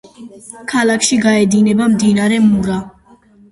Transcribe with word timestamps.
ქალაქში 0.71 1.19
გაედინება 1.27 1.89
მდინარე 1.93 2.43
მურა. 2.49 2.83